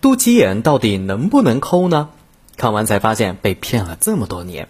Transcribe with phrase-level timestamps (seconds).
[0.00, 2.08] 肚脐眼到底能不能抠呢？
[2.56, 4.68] 看完才发现被骗了这么多年。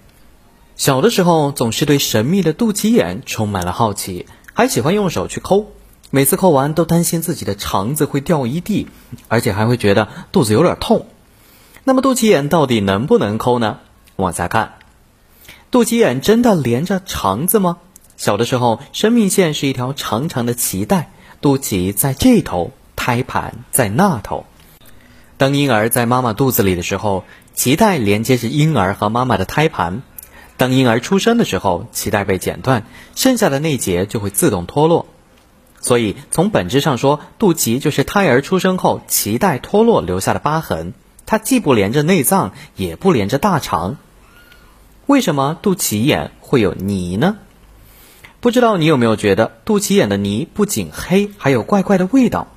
[0.75, 5.67] 小的时候总是对神秘的肚脐眼充满了好奇，还喜欢用手去抠。
[6.11, 8.89] 每次抠完都担心自己的肠子会掉一地，
[9.29, 11.07] 而且还会觉得肚子有点痛。
[11.85, 13.79] 那么肚脐眼到底能不能抠呢？
[14.17, 14.79] 往下看，
[15.71, 17.77] 肚脐眼真的连着肠子吗？
[18.17, 24.45] 小的时候，生命线是一条长长的脐带，肚脐在这头，胎盘在那头。
[25.41, 27.25] 当婴儿在妈妈肚子里的时候，
[27.57, 30.03] 脐带连接着婴儿和妈妈的胎盘。
[30.58, 32.84] 当婴儿出生的时候，脐带被剪断，
[33.16, 35.06] 剩下的那节就会自动脱落。
[35.80, 40.92] 所以，从本质上说，肚脐就是胎儿出生后脐带脱落留下的疤痕。
[41.24, 43.96] 它既不连着内脏，也不连着大肠。
[45.06, 47.38] 为什么肚脐眼会有泥呢？
[48.40, 52.48] 不知道你有没有觉得，肚脐眼的泥不仅黑，还有怪怪的味道。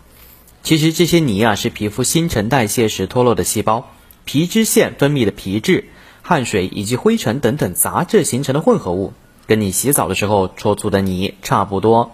[0.63, 3.91] 其实这些泥啊，是皮肤新陈代谢时脱落的细胞、
[4.23, 5.89] 皮脂腺分泌的皮质、
[6.21, 9.11] 汗水以及灰尘等等杂质形成的混合物，
[9.45, 12.13] 跟你洗澡的时候搓出的泥差不多。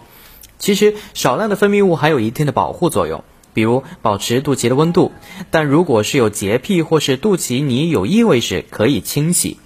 [0.58, 3.22] 其实少量的分泌物还有一定的保护作用，
[3.54, 5.12] 比如保持肚脐的温度。
[5.52, 9.58] 但如果是有洁癖或是肚脐泥有异味时，可以清洗。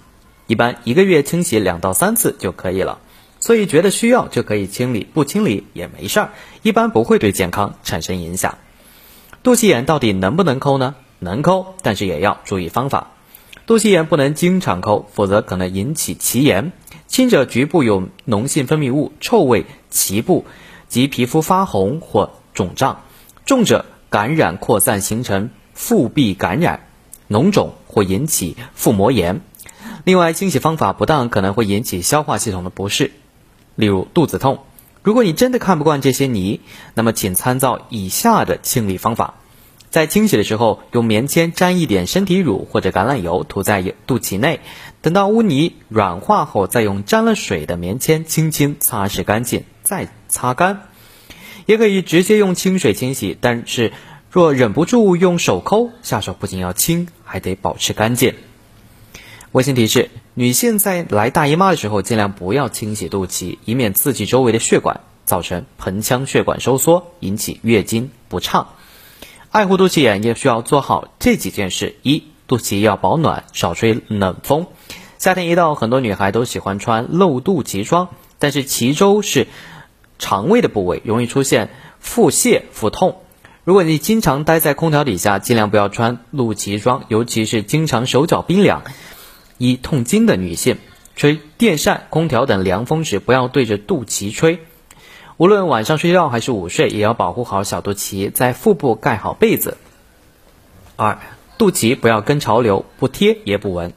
[0.45, 2.99] 一般一个月清洗两到三次就可以了，
[3.39, 8.59] 所以觉得需要就可以清理，不清理也没事儿，一般不会对健康产生影响。
[9.45, 10.95] 肚脐眼到底能不能抠呢？
[11.19, 13.11] 能抠，但是也要注意方法。
[13.67, 16.71] 肚脐眼不能经常抠，否则可能引起脐炎。
[17.05, 20.45] 轻者局部有脓性分泌物、臭味、脐部
[20.87, 23.03] 及皮肤发红或肿胀；
[23.45, 26.87] 重者感染扩散形成腹壁感染、
[27.29, 29.41] 脓肿或引起腹膜炎。
[30.05, 33.11] 另外，清洗方法不当可能会引起消化系统的不适，
[33.75, 34.61] 例如肚子痛。
[35.05, 36.61] 如果你真的看不惯这些泥，
[36.95, 39.35] 那么请参照以下的清理方法：
[39.91, 44.61] 在清洗的时候，用棉签沾一点身体乳或者橄榄油涂在肚脐内，
[45.03, 50.87] 等到污泥软化后，再用沾了水的棉签轻轻擦拭干净，再擦干。
[51.67, 53.93] 也可以直接用清水清洗，但是
[54.31, 58.33] 若忍不住用手抠，下手不仅要轻，还得保持干净。
[59.55, 68.67] 温馨提示：女性在来大姨妈的时候，尽量不要清洗肚脐，以免刺激周围的血管，造成盆腔血管收缩，引起月经不畅。
[69.51, 74.67] 爱护肚脐眼也需要做好这几件事：一、肚脐要保暖，少吹冷风。
[75.19, 79.47] 夏天一到，很多女孩都喜欢穿露肚脐装，但是脐周是
[80.19, 81.69] 肠胃的部位，容易出现
[82.01, 83.19] 腹泻、腹痛。
[83.63, 88.83] 如果你经常待在空调底下，尽量不要穿露脐装，尤其是经常手脚冰凉。
[89.57, 90.77] 一痛经的女性，
[91.15, 94.59] 吹电扇、空调等凉风时，不要对着肚脐吹。
[95.37, 99.77] 无论晚上睡觉还是午睡，也要保护好小肚脐，在腹部盖好被子。
[100.95, 101.19] 二，
[101.57, 103.93] 肚脐不要跟潮流，不贴也不纹。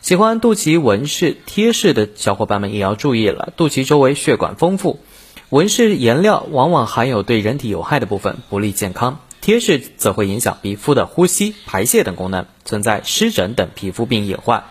[0.00, 5.00] 喜欢肚脐纹饰贴饰的小伙伴们也要注意了，肚脐周围血管丰富，
[5.48, 9.20] 纹饰颜料往往含有对人体有害的部分，不利健康。
[9.40, 14.64] 贴饰则会影响皮肤的呼吸、排泄等功能，存在湿疹等皮肤病隐患。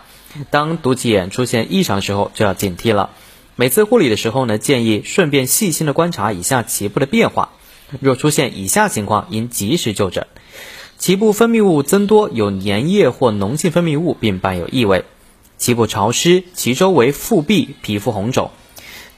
[0.50, 3.10] 当肚脐眼出现异常时候，就要警惕了。
[3.54, 7.50] 每次护理的时候呢，建议顺便细心的观察以下脐部的变化。
[8.00, 10.26] 若出现以下情况，应及时就诊：
[10.98, 15.04] 脐部分泌物增多，有粘液或脓性分泌物，并伴有异味；
[15.58, 18.50] 脐部潮湿，脐周围腹壁皮肤红肿；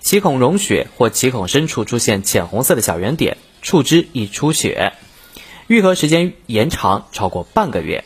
[0.03, 4.93] 脐孔溶血或脐孔深处出现浅红色的小圆点；触之易出血；
[5.69, 8.03] 愈合时间延长超过半个月。